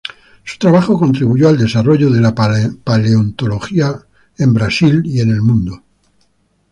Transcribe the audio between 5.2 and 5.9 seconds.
mundo.